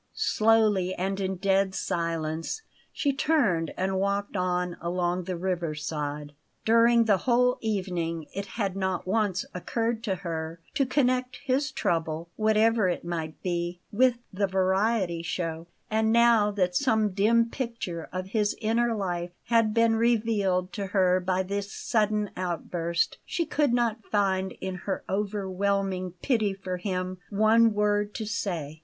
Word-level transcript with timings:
Slowly 0.15 0.95
and 0.95 1.19
in 1.19 1.35
dead 1.35 1.75
silence 1.75 2.63
she 2.91 3.13
turned 3.13 3.71
and 3.77 3.99
walked 3.99 4.35
on 4.35 4.75
along 4.81 5.25
the 5.25 5.37
river 5.37 5.75
side. 5.75 6.33
During 6.65 7.05
the 7.05 7.17
whole 7.29 7.59
evening 7.61 8.25
it 8.33 8.47
had 8.57 8.75
not 8.75 9.05
once 9.05 9.45
occurred 9.53 10.03
to 10.05 10.15
her 10.25 10.59
to 10.73 10.87
connect 10.87 11.35
his 11.45 11.71
trouble, 11.71 12.29
whatever 12.35 12.89
it 12.89 13.05
might 13.05 13.39
be, 13.43 13.79
with 13.91 14.17
the 14.33 14.47
variety 14.47 15.21
show; 15.21 15.67
and 15.91 16.11
now 16.11 16.49
that 16.49 16.75
some 16.75 17.11
dim 17.11 17.51
picture 17.51 18.09
of 18.11 18.29
his 18.29 18.55
inner 18.59 18.95
life 18.95 19.29
had 19.49 19.71
been 19.71 19.95
revealed 19.95 20.73
to 20.73 20.87
her 20.87 21.19
by 21.19 21.43
this 21.43 21.71
sudden 21.71 22.31
outburst, 22.35 23.19
she 23.23 23.45
could 23.45 23.71
not 23.71 24.03
find, 24.05 24.53
in 24.61 24.77
her 24.87 25.03
overwhelming 25.07 26.13
pity 26.23 26.55
for 26.55 26.77
him, 26.77 27.19
one 27.29 27.75
word 27.75 28.15
to 28.15 28.25
say. 28.25 28.79